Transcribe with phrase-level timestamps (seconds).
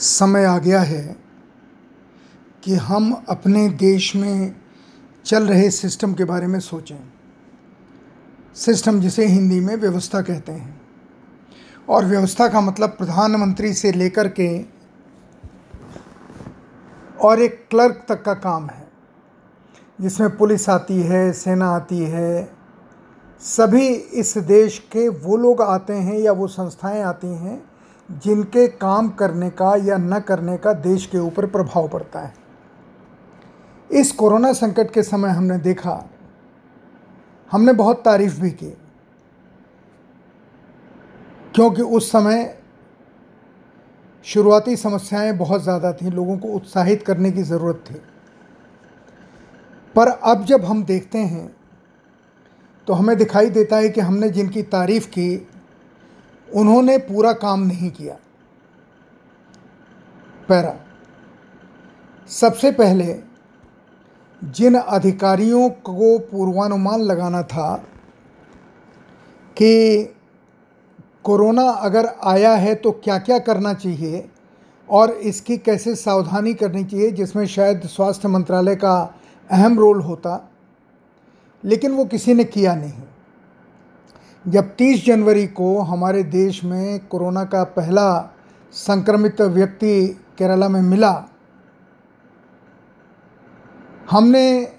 [0.00, 1.16] समय आ गया है
[2.62, 4.56] कि हम अपने देश में
[5.24, 7.12] चल रहे सिस्टम के बारे में सोचें।
[8.54, 10.80] सिस्टम जिसे हिंदी में व्यवस्था कहते हैं।
[11.88, 14.64] और व्यवस्था का मतलब प्रधानमंत्री से लेकर के
[17.20, 18.88] और एक क्लर्क तक का काम है।
[20.00, 22.52] जिसमें पुलिस आती है, सेना आती है,
[23.40, 27.77] सभी इस देश के वो लोग आते हैं या वो संस्थाएँ आती हैं
[28.08, 32.32] जिनके काम करने का या न करने का देश के ऊपर प्रभाव पड़ता है।
[33.90, 36.04] इस कोरोना संकट के समय हमने देखा,
[37.50, 38.70] हमने बहुत तारीफ़ भी की,
[41.54, 42.54] क्योंकि उस समय
[44.26, 48.00] शुरुआती समस्याएँ बहुत ज़्यादा थीं, लोगों को उत्साहित करने की ज़रूरत थी।
[49.94, 51.48] पर अब जब हम देखते हैं
[52.88, 55.28] तो हमें दिखाई देता है कि हमने जिनकी तारीफ़ की
[56.54, 58.16] उन्होंने पूरा काम नहीं किया।
[60.48, 60.74] पैरा।
[62.28, 63.14] सबसे पहले,
[64.42, 67.74] जिन अधिकारियों को पूर्वानुमान लगाना था
[69.56, 70.14] कि
[71.24, 74.28] कोरोना अगर आया है तो क्या क्या करना चाहिए
[74.88, 79.14] और इसकी कैसे सावधानी करनी चाहिए, जिसमें शायद स्वास्थ्य मंत्रालय का
[79.50, 80.50] अहम रोल होता,
[81.64, 83.02] लेकिन वो किसी ने किया नहीं।
[84.48, 88.34] जब 30 जनवरी को हमारे देश में कोरोना का पहला
[88.72, 90.06] संक्रमित व्यक्ति
[90.38, 91.24] केरला में मिला,
[94.10, 94.72] हमने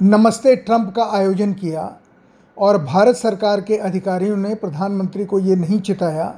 [0.00, 1.96] नमस्ते ट्रंप का आयोजन किया
[2.58, 6.34] और भारत सरकार के अधिकारियों ने, प्रधानमंत्री को ये नहीं चिताया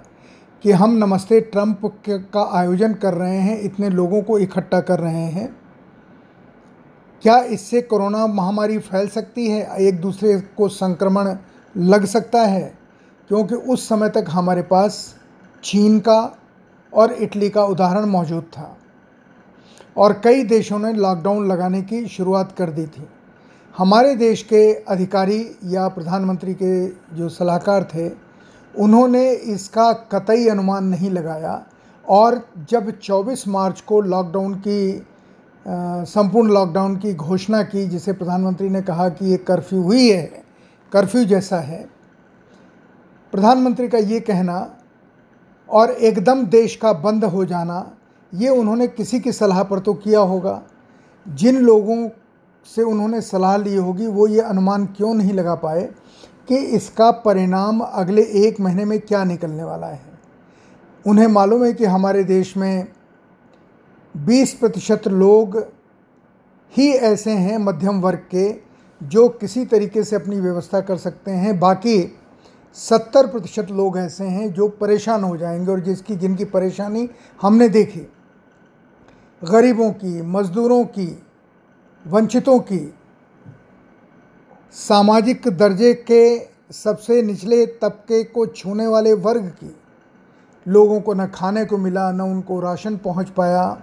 [0.65, 5.27] कि हम नमस्ते ट्रंप का आयोजन कर रहे हैं, इतने लोगों को इकट्ठा कर रहे
[5.31, 5.64] हैं।
[7.25, 9.77] क्या इससे कोरोना महामारी फैल सकती है?
[9.79, 11.37] एक दूसरे को संक्रमण
[11.75, 12.73] लग सकता है,
[13.31, 15.15] क्योंकि उस समय तक हमारे पास
[15.65, 16.19] चीन का
[16.93, 18.77] और इटली का उदाहरण मौजूद था
[19.97, 23.07] और कई देशों ने लॉकडाउन लगाने की शुरुआत कर दी थी।
[23.75, 26.87] हमारे देश के अधिकारी या प्रधानमंत्री के
[27.17, 28.09] जो सलाहकार थे,
[28.75, 31.65] उन्होंने इसका कतई अनुमान नहीं लगाया
[32.05, 35.07] और जब 24 मार्च को लॉकडाउन की
[35.69, 40.45] संपूर्ण लॉकडाउन की घोषणा की, जिसे प्रधानमंत्री ने कहा कि ये कर्फ्यू हुई है,
[40.93, 41.89] कर्फ्यू जैसा है।
[43.33, 44.77] प्रधानमंत्री का ये कहना,
[45.69, 47.97] और एकदम देश का बंद हो जाना,
[48.35, 50.63] ये उन्होंने किसी की सलाह पर तो किया होगा।
[51.29, 52.09] जिन लोगों
[52.77, 55.91] से उन्होंने सलाह ली होगी, वो ये अनुमान क्यों नहीं लगा पाए
[56.49, 60.03] कि इसका परिणाम अगले एक महीने में क्या निकलने वाला है?
[61.07, 62.87] उन्हें मालूम है कि हमारे देश में
[64.17, 65.59] 20 प्रतिशत लोग
[66.77, 68.55] ही ऐसे हैं मध्यम वर्ग के
[69.03, 72.19] जो किसी तरीके से अपनी व्यवस्था कर सकते हैं। बाकी
[72.75, 77.09] 70 प्रतिशत लोग ऐसे हैं जो परेशान हो जाएँगे और जिसकी जिनकी परेशानी
[77.43, 78.01] हमने देखी।
[79.45, 81.23] गरीबों की, मज़दूरों की,
[82.07, 82.95] वंचितों की,
[84.73, 86.39] सामाजिक दर्जे के
[86.73, 89.77] सबसे निचले तबके को छूने वाले वर्ग की,
[90.69, 93.83] लोगों को न खाने को मिला, न उनको राशन पहुँच पाया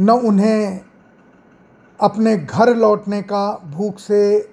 [0.00, 0.80] न उन्हें
[2.00, 4.50] अपने घर लौटने का भूख से,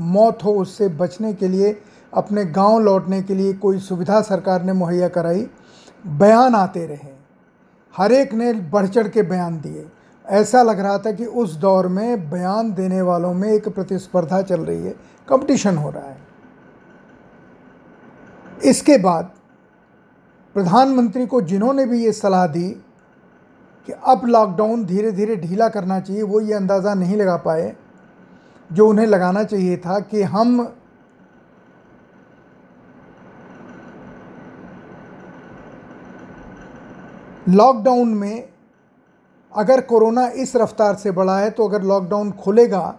[0.00, 1.82] मौत हो उससे बचने के लिए,
[2.14, 5.48] अपने गाँव लौटने के लिए कोई सुविधा सरकार ने मुहैया कराई।
[6.06, 7.18] बयान आते रहे।
[7.96, 9.88] हर एक ने बढ़ चढ़ के बयान दिए।
[10.26, 14.60] ऐसा लग रहा था कि उस दौर में बयान देने वालों में एक प्रतिस्पर्धा चल
[14.60, 14.94] रही है।
[15.28, 16.18] कंपटीशन हो रहा है।
[18.64, 19.30] इसके बाद
[20.54, 22.84] प्रधानमंत्री को जिन्होंने भी ये सलाह दी
[23.88, 27.76] कि अब लॉकडाउन धीरे धीरे ढीला करना चाहिए, वो ये अंदाज़ा नहीं लगा पाए।
[28.70, 30.60] जो उन्हें लगाना चाहिए था कि हम
[37.48, 38.48] लॉकडाउन में
[39.52, 42.98] अगर कोरोना इस रफ्तार से बढ़ा है तो अगर लॉकडाउन खुलेगा,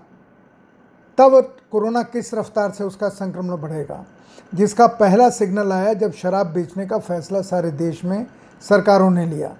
[1.17, 4.05] तब कोरोना किस रफ्तार से उसका संक्रमण बढ़ेगा?
[4.53, 8.25] जिसका पहला सिग्नल आया जब शराब बेचने का फैसला सारे देश में
[8.61, 9.55] सरकारों ने लिया।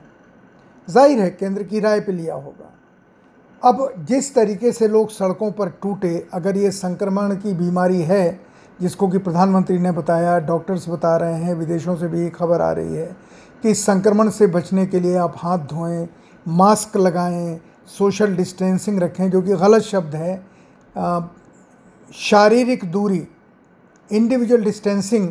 [0.89, 2.71] ज़ाहिर है केंद्र की राय पे लिया होगा।
[3.62, 8.39] अब जिस तरीके से लोग सड़कों पर टूटे, अगर ये संक्रमण की बीमारी है,
[8.80, 12.95] जिसको कि प्रधानमंत्री ने बताया, डॉक्टर्स बता रहे हैं, विदेशों से भी खबर आ रही
[12.95, 13.15] है
[13.63, 16.07] कि इस संक्रमण से बचने के लिए आप हाथ धोएँ,
[16.45, 20.36] मास्क लगाएँ, सोशल डिस्टेंसिंग रखें जो कि गलत शब्द है।
[22.12, 23.27] शारीरिक दूरी,
[24.09, 25.27] इंडिविजुअल डिस्टेंसिंग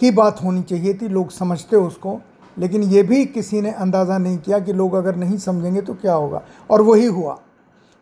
[0.00, 2.20] की बात होनी चाहिए थी, लोग समझते उसको।
[2.56, 6.14] लेकिन ये भी किसी ने अंदाज़ा नहीं किया कि लोग अगर नहीं समझेंगे तो क्या
[6.14, 7.38] होगा। और वही हुआ।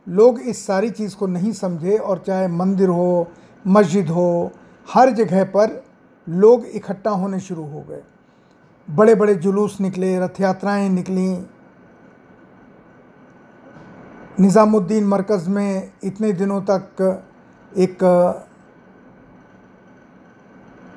[0.06, 3.28] लोग इस सारी चीज़ को नहीं समझे और चाहे मंदिर हो,
[3.64, 4.50] मस्जिद हो,
[4.88, 5.82] हर जगह पर
[6.26, 8.02] लोग इकट्ठा होने शुरू हो गए।
[8.88, 11.28] बड़े बड़े जुलूस निकले रथ यात्राएँ निकली।
[14.40, 17.22] निज़ामुद्दीन मरकज़ में इतने दिनों तक
[17.72, 17.98] एक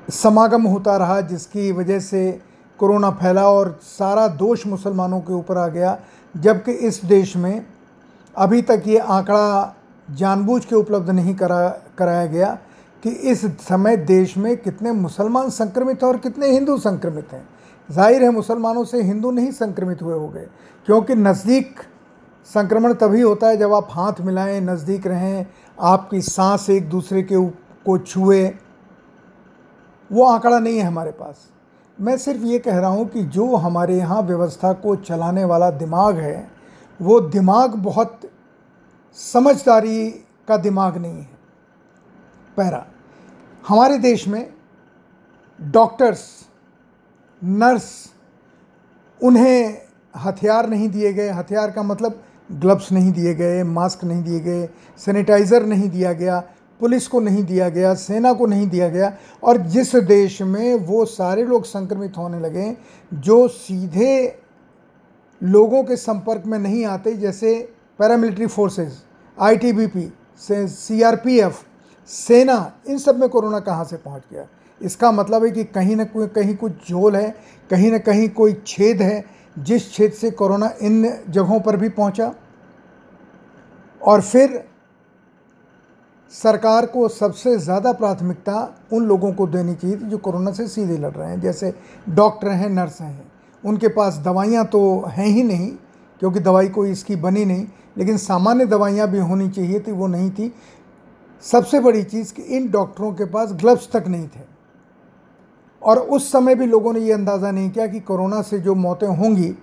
[0.08, 2.40] समागम होता रहा जिसकी वजह से
[2.78, 5.98] कोरोना फैला और सारा दोष मुसलमानों के ऊपर आ गया,
[6.34, 7.64] जबकि इस देश में
[8.36, 9.74] अभी तक ये आंकड़ा
[10.08, 11.68] जानबूझ के उपलब्ध नहीं करा,
[11.98, 12.58] कराया गया
[13.02, 17.48] कि इस समय देश में कितने मुसलमान संक्रमित हैं और कितने हिंदू संक्रमित हैं।
[17.88, 20.46] ज़ाहिर है मुसलमानों से हिंदू नहीं संक्रमित हुए हो गए
[20.88, 21.80] क्योंकि नज़दीक
[22.48, 25.46] संक्रमण तभी होता है जब आप हाथ मिलाएँ, नज़दीक रहें,
[25.78, 27.46] आपकी सांस एक दूसरे के
[27.86, 28.46] को छुए।
[30.10, 31.48] वो आंकड़ा नहीं है हमारे पास।
[31.98, 36.18] मैं सिर्फ़ ये कह रहा हूँ कि जो हमारे यहाँ व्यवस्था को चलाने वाला दिमाग
[36.18, 36.48] है,
[37.00, 38.20] वो दिमाग बहुत
[39.18, 40.08] समझदारी
[40.48, 41.28] का दिमाग नहीं है।
[42.56, 42.84] पहला
[43.64, 44.46] हमारे देश में
[45.58, 46.20] डॉक्टर्स,
[47.42, 47.88] नर्स
[49.20, 49.82] उन्हें
[50.14, 54.68] हथियार नहीं दिए गए। हथियार का मतलब ग्लव्स नहीं दिए गए, मास्क नहीं दिए गए,
[55.00, 56.42] सैनिटाइज़र नहीं दिया गया।
[56.80, 59.12] पुलिस को नहीं दिया गया, सेना को नहीं दिया गया
[59.42, 62.76] और जिस देश में वो सारे लोग संक्रमित होने लगे,
[63.12, 64.38] जो सीधे
[65.42, 67.54] लोगों के संपर्क में नहीं आते, जैसे
[67.98, 69.02] पैरामिलिट्री फोर्सेस
[69.38, 71.62] आईटीबीपी से सीआरपीएफ
[72.10, 74.46] सेना, इन सब में कोरोना कहाँ से पहुँच गया?
[74.80, 77.34] इसका मतलब है कि कहीं ना कोई कहीं कुछ झोल है,
[77.70, 79.24] कहीं ना कहीं कोई छेद है,
[79.56, 82.34] जिस छेद से कोरोना इन जगहों पर भी पहुँचा।
[84.00, 84.62] और फिर
[86.32, 88.56] सरकार को सबसे ज़्यादा प्राथमिकता
[88.92, 91.72] उन लोगों को देनी चाहिए थी जो कोरोना से सीधे लड़ रहे हैं, जैसे
[92.08, 93.32] डॉक्टर हैं, नर्स हैं।
[93.64, 95.70] उनके पास दवाइयाँ तो हैं ही नहीं,
[96.22, 97.66] क्योंकि दवाई कोई इसकी बनी नहीं,
[97.98, 100.52] लेकिन सामान्य दवाइयाँ भी होनी चाहिए थी, वो नहीं थी।
[101.42, 104.44] सबसे बड़ी चीज़ कि इन डॉक्टरों के पास ग्लव्स तक नहीं थे।
[105.82, 109.06] और उस समय भी लोगों ने ये अंदाज़ा नहीं किया कि कोरोना से जो मौतें
[109.08, 109.54] होंगी,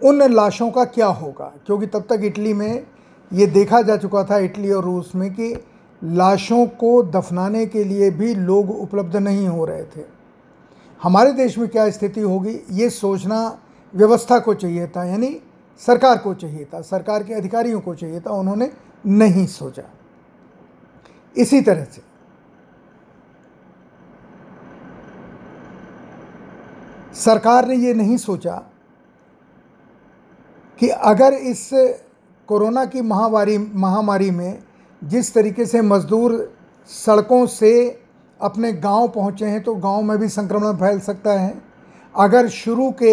[0.00, 2.84] उन लाशों का क्या होगा, क्योंकि तब तक इटली में
[3.30, 5.54] ये देखा जा चुका था इटली और रूस में कि
[6.02, 10.04] लाशों को दफनाने के लिए भी लोग उपलब्ध नहीं हो रहे थे।
[11.02, 13.58] हमारे देश में क्या स्थिति होगी, ये सोचना
[13.94, 15.36] व्यवस्था को चाहिए था, यानी
[15.80, 18.70] सरकार को चाहिए था, सरकार के अधिकारियों को चाहिए था, उन्होंने
[19.06, 19.82] नहीं सोचा।
[21.36, 22.02] इसी तरह से
[27.14, 28.62] सरकार ने ये नहीं सोचा
[30.78, 31.70] कि अगर इस
[32.48, 34.58] कोरोना की महामारी महामारी में
[35.02, 36.34] जिस तरीके से मज़दूर
[36.90, 37.72] सड़कों से
[38.40, 41.54] अपने गाँव पहुँचे हैं तो गाँव में भी संक्रमण फैल सकता है।
[42.14, 43.12] अगर शुरू के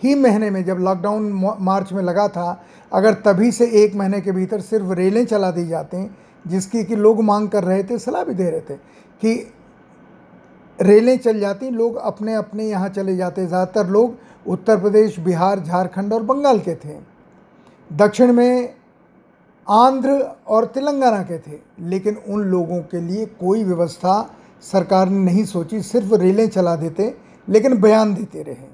[0.00, 2.62] ही महीने में, जब लॉकडाउन मार्च में लगा था,
[2.92, 6.10] अगर तभी से एक महीने के भीतर सिर्फ़ रेलें चला दी जाती,
[6.44, 8.76] जिसकी कि लोग मांग कर रहे थे, सलाह भी दे रहे थे
[9.20, 9.52] कि
[10.78, 14.16] रेलें चल जाती, लोग अपने अपने यहाँ चले जाते। ज़्यादातर लोग
[14.46, 17.09] उत्तर प्रदेश, बिहार, झारखंड और बंगाल के थे।
[17.92, 18.74] दक्षिण में
[19.68, 20.10] आंध्र
[20.48, 25.82] और तेलंगाना के थे, लेकिन उन लोगों के लिए कोई व्यवस्था सरकार ने नहीं सोची,
[25.82, 27.14] सिर्फ़ रेलें चला देते,
[27.48, 28.68] लेकिन बयान देते रहे।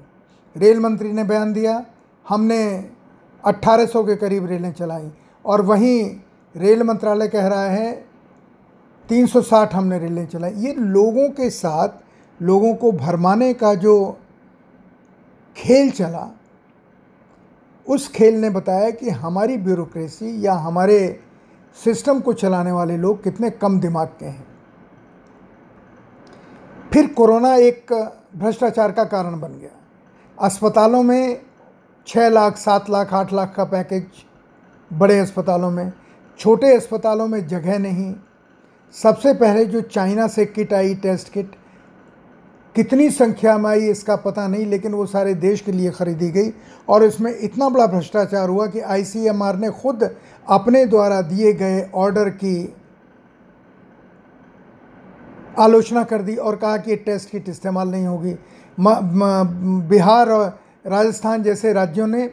[0.55, 1.85] रेल मंत्री ने बयान दिया,
[2.29, 2.89] हमने
[3.45, 5.11] 1800 के करीब रेलें चलाई,
[5.45, 6.15] और वहीं
[6.55, 8.05] रेल मंत्रालय कह रहा है
[9.09, 11.89] 360 हमने रेलें चलाई। ये लोगों के साथ,
[12.41, 14.17] लोगों को भरमाने का जो
[15.55, 16.36] खेल चला
[17.87, 21.19] उस खेल ने बताया कि हमारी ब्यूरोक्रेसी या हमारे
[21.83, 24.47] सिस्टम को चलाने वाले लोग कितने कम दिमाग के हैं।
[26.93, 27.93] फिर कोरोना एक
[28.35, 29.69] भ्रष्टाचार का कारण बन गया।
[30.39, 31.41] अस्पतालों में
[32.07, 34.05] छः लाख, सात लाख, आठ लाख का पैकेज,
[34.93, 35.93] बड़े अस्पतालों में,
[36.39, 38.15] छोटे अस्पतालों में जगह नहीं।
[38.93, 41.55] सबसे पहले जो चाइना से किट आई, टेस्ट किट
[42.77, 46.51] कितनी संख्या में आई इसका पता नहीं, लेकिन वो सारे देश के लिए ख़रीदी गई।
[46.89, 50.03] और इसमें इतना बड़ा भ्रष्टाचार हुआ कि आईसीएमआर ने खुद
[50.47, 52.73] अपने द्वारा दिए गए ऑर्डर की
[55.59, 58.35] आलोचना कर दी और कहा कि टेस्ट किट इस्तेमाल नहीं होगी।
[59.89, 62.29] बिहार और राजस्थान जैसे राज्यों ने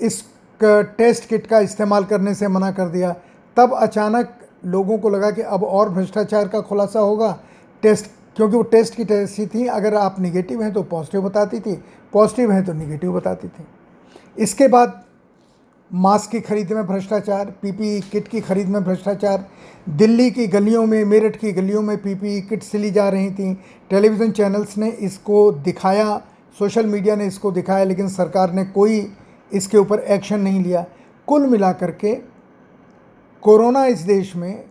[0.00, 0.22] इस
[0.60, 3.14] टेस्ट किट का इस्तेमाल करने से मना कर दिया।
[3.56, 4.34] तब अचानक
[4.64, 7.38] लोगों को लगा कि अब और भ्रष्टाचार का खुलासा होगा।
[7.82, 11.60] टेस्ट क्योंकि वो टेस्ट की टेस्ट ऐसी थी, अगर आप निगेटिव हैं तो पॉजिटिव बताती
[11.60, 11.74] थी
[12.12, 13.64] पॉजिटिव हैं तो निगेटिव बताती थी।
[14.36, 15.00] इसके बाद
[15.90, 19.44] मास्क की खरीद में भ्रष्टाचार पीपीई किट की खरीद में भ्रष्टाचार,
[19.88, 23.54] दिल्ली की गलियों में, मेरठ की गलियों में पीपीई किट सिली जा रही थी।
[23.90, 26.20] टेलीविज़न चैनल्स ने इसको दिखाया
[26.56, 29.06] सोशल मीडिया ने इसको दिखाया, लेकिन सरकार ने कोई
[29.52, 30.84] इसके ऊपर एक्शन नहीं लिया।
[31.28, 32.14] कुल मिलाकर के
[33.42, 34.64] कोरोना इस देश में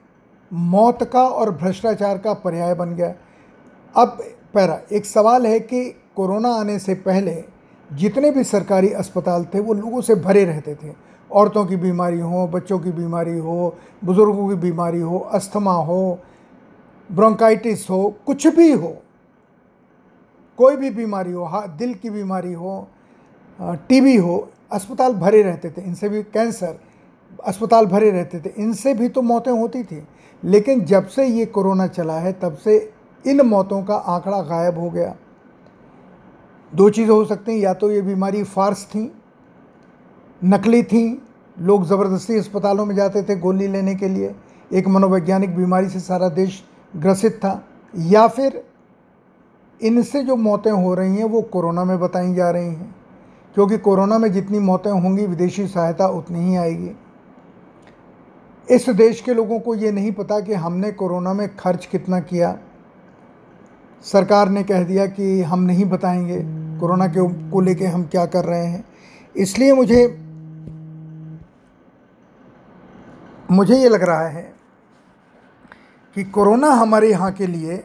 [0.51, 3.13] मौत का और भ्रष्टाचार का पर्याय बन गया।
[3.95, 4.17] अब
[4.53, 7.43] पैरा, एक सवाल है कि कोरोना आने से पहले
[7.93, 10.93] जितने भी सरकारी अस्पताल थे, वो लोगों से भरे रहते थे।
[11.31, 16.19] औरतों की बीमारी हो, बच्चों की बीमारी हो, बुज़ुर्गों की बीमारी हो, अस्थमा हो,
[17.11, 18.95] ब्रोंकाइटिस हो, कुछ भी हो,
[20.57, 22.87] कोई भी बीमारी हो हा दिल की बीमारी हो
[23.59, 26.79] टीबी हो, अस्पताल भरे रहते थे। इनसे भी कैंसर,
[27.45, 30.03] अस्पताल भरे रहते थे। इनसे भी तो मौतें होती थी।
[30.43, 32.93] लेकिन जब से ये कोरोना चला है, तब से
[33.25, 35.15] इन मौतों का आंकड़ा गायब हो गया।
[36.73, 39.11] दो चीज़ें हो सकती हैं, या तो ये बीमारी फार्स थी,
[40.41, 41.21] नकली थी,
[41.57, 44.33] लोग ज़बरदस्ती अस्पतालों में जाते थे गोली लेने के लिए,
[44.71, 46.63] एक मनोवैज्ञानिक बीमारी से सारा देश
[46.93, 47.61] ग्रसित था,
[47.93, 48.63] या फिर
[49.81, 52.95] इनसे जो मौतें हो रही हैं वो कोरोना में बताई जा रही हैं,
[53.55, 56.91] क्योंकि कोरोना में जितनी मौतें होंगी, विदेशी सहायता उतनी ही आएगी।
[58.67, 62.57] इस देश के लोगों को ये नहीं पता कि हमने कोरोना में खर्च कितना किया।
[64.03, 66.41] सरकार ने कह दिया कि हम नहीं बताएँगे
[66.79, 68.83] कोरोना के को लेके हम क्या कर रहे हैं।
[69.35, 70.17] इसलिए मुझे
[73.51, 74.53] मुझे ये लग रहा है
[76.15, 77.83] कि कोरोना हमारे यहाँ के लिए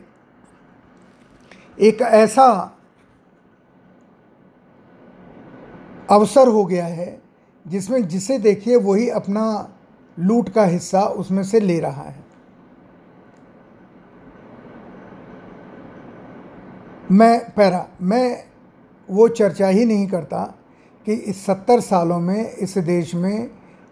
[1.80, 2.72] एक ऐसा
[6.10, 7.22] अवसर हो गया है
[7.66, 9.46] जिसमें जिसे देखिए वही अपना
[10.18, 12.25] लूट का हिस्सा उसमें से ले रहा है।
[17.10, 18.44] मैं पैरा, मैं
[19.08, 20.42] वो चर्चा ही नहीं करता
[21.06, 23.50] कि इस सत्तर सालों में इस देश में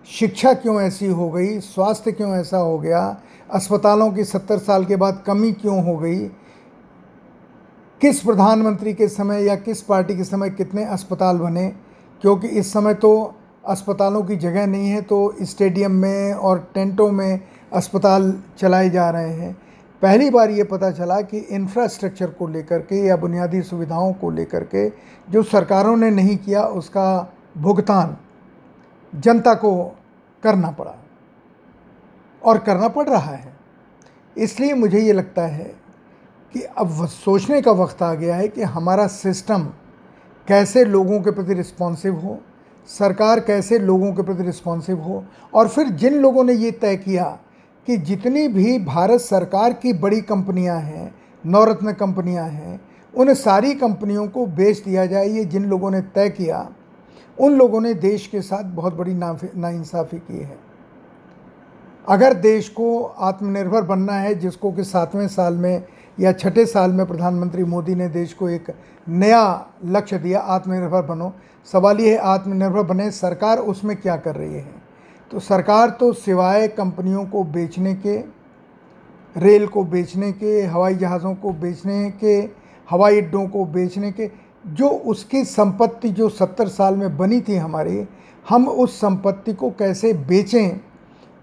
[0.08, 3.16] शिक्षा क्यों ऐसी हो गई, स्वास्थ्य क्यों ऐसा हो गया,
[3.50, 6.18] अस्पतालों की सत्तर साल के बाद कमी क्यों हो गई,
[8.00, 11.68] किस प्रधानमंत्री के समय या किस पार्टी के समय कितने अस्पताल बने,
[12.22, 17.40] क्योंकि इस समय तो अस्पतालों की जगह नहीं है तो स्टेडियम में और टेंटों में
[17.72, 19.56] अस्पताल चलाए जा रहे हैं।
[20.04, 24.64] पहली बार ये पता चला कि इंफ्रास्ट्रक्चर को लेकर के या बुनियादी सुविधाओं को लेकर
[24.64, 24.88] के
[25.30, 28.16] जो सरकारों ने नहीं किया, उसका भुगतान
[29.12, 29.96] जनता को
[30.42, 30.94] करना पड़ा
[32.44, 33.52] और करना पड़ रहा है।
[34.36, 35.64] इसलिए मुझे ये लगता है
[36.54, 39.62] कि अब सोचने का वक्त आ गया है कि हमारा सिस्टम
[40.48, 42.38] कैसे लोगों के प्रति रिस्पॉन्सिव हो,
[42.86, 47.38] सरकार कैसे लोगों के प्रति रिस्पॉन्सिव हो और फिर जिन लोगों ने ये तय किया
[47.86, 51.14] कि जितनी भी भारत सरकार की बड़ी कंपनियाँ हैं,
[51.44, 52.80] नवरत्न कंपनियाँ हैं,
[53.14, 56.68] उन सारी कंपनियों को बेच दिया जाए, ये जिन लोगों ने तय किया,
[57.38, 60.58] उन लोगों ने देश के साथ बहुत बड़ी नाइंसाफ़ी की है।
[62.08, 65.84] अगर देश को आत्मनिर्भर बनना है, जिसको कि सातवें साल में
[66.20, 68.74] या छठे साल में प्रधानमंत्री मोदी ने देश को एक
[69.08, 71.32] नया लक्ष्य दिया, आत्मनिर्भर बनो,
[71.72, 74.83] सवाल ये है, आत्मनिर्भर बने, सरकार उसमें क्या कर रही है?
[75.30, 78.16] तो सरकार तो सिवाय कंपनियों को बेचने के,
[79.36, 82.36] रेल को बेचने के, हवाई जहाज़ों को बेचने के,
[82.90, 84.30] हवाई अड्डों को बेचने के,
[84.66, 88.06] जो उसकी संपत्ति जो सत्तर साल में बनी थी हमारी,
[88.48, 90.80] हम उस संपत्ति को कैसे बेचें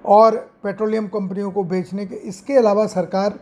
[0.06, 3.40] और पेट्रोलियम कंपनियों को बेचने के, इसके अलावा सरकार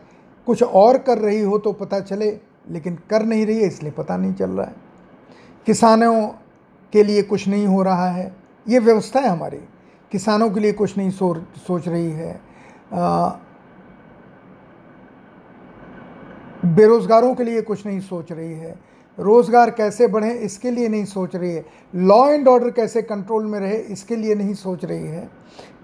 [0.48, 2.32] कुछ और कर रही हो तो पता चले,
[2.70, 4.76] लेकिन कर नहीं रही है, इसलिए पता नहीं चल रहा है।
[5.66, 6.28] किसानों
[6.94, 8.36] के लिए कुछ नहीं हो रहा है।
[8.68, 9.60] ये व्यवस्था है हमारी।
[10.12, 12.40] किसानों के लिए कुछ नहीं सो सोच रही है।
[16.66, 18.80] बेरोज़गारों के लिए कुछ नहीं सोच रही है।
[19.18, 23.60] रोज़गार कैसे बढ़े, इसके लिए नहीं सोच रही है। लॉ एंड ऑर्डर कैसे कंट्रोल में
[23.60, 25.30] रहे, इसके लिए नहीं सोच रही है।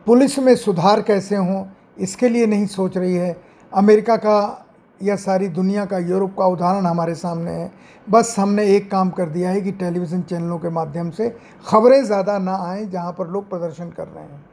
[0.07, 1.65] पुलिस में सुधार कैसे हों,
[1.99, 3.35] इसके लिए नहीं सोच रही है।
[3.71, 4.64] अमेरिका का
[5.01, 7.71] या सारी दुनिया का, यूरोप का उदाहरण हमारे सामने है।
[8.07, 11.29] बस हमने एक काम कर दिया है कि टेलीविज़न चैनलों के माध्यम से
[11.65, 14.45] ख़बरें ज़्यादा ना आएँ जहाँ पर लोग प्रदर्शन कर रहे हैं।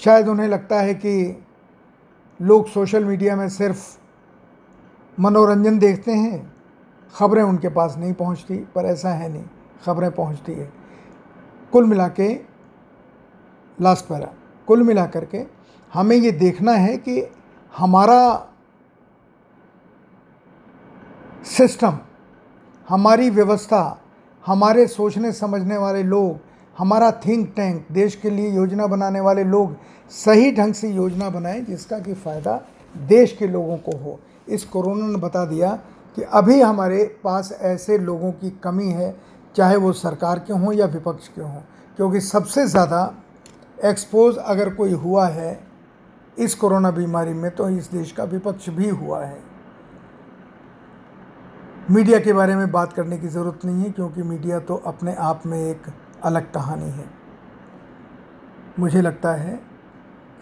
[0.00, 1.44] शायद उन्हें लगता है कि
[2.40, 3.82] लोग सोशल मीडिया में सिर्फ़
[5.18, 6.52] मनोरंजन देखते हैं,
[7.14, 9.44] ख़बरें उनके पास नहीं पहुँचती, पर ऐसा है नहीं,
[9.84, 10.72] ख़बरें पहुँचती है।
[11.72, 12.32] कुल मिला के
[13.78, 14.32] लास्ट पैरा
[14.68, 15.42] कुल मिला करके
[15.92, 17.22] हमें ये देखना है कि
[17.74, 18.50] हमारा
[21.44, 21.98] सिस्टम,
[22.88, 24.00] हमारी व्यवस्था,
[24.44, 26.38] हमारे सोचने समझने वाले लोग,
[26.76, 29.76] हमारा थिंक टैंक देश के लिए योजना बनाने वाले लोग
[30.12, 32.60] सही ढंग से योजना बनाएँ जिसका कि फ़ायदा
[32.94, 35.70] देश के लोगों को हो। इस कोरोना ने बता दिया
[36.16, 39.14] कि अभी हमारे पास ऐसे लोगों की कमी है,
[39.54, 41.60] चाहे वो सरकार के हों या विपक्ष के हों,
[41.98, 43.14] क्योंकि सबसे ज़्यादा
[43.78, 45.58] एक्सपोज अगर कोई हुआ है
[46.36, 49.43] इस कोरोना बीमारी में तो इस देश का विपक्ष भी हुआ है।
[51.90, 55.42] मीडिया के बारे में बात करने की ज़रूरत नहीं है, क्योंकि मीडिया तो अपने आप
[55.46, 55.86] में एक
[56.24, 57.04] अलग कहानी है।
[58.78, 59.58] मुझे लगता है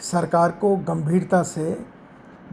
[0.00, 1.64] सरकार को गंभीरता से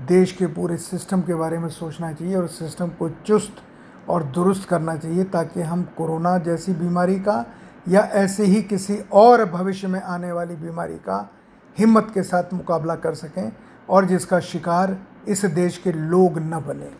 [0.07, 3.61] देश के पूरे सिस्टम के बारे में सोचना चाहिए और सिस्टम को चुस्त
[4.09, 7.45] और दुरुस्त करना चाहिए, ताकि हम कोरोना जैसी बीमारी का
[7.87, 11.29] या ऐसे ही किसी और भविष्य में आने वाली बीमारी का
[11.77, 13.51] हिम्मत के साथ मुकाबला कर सकें
[13.89, 16.91] और जिसका शिकार इस देश के लोग न बने।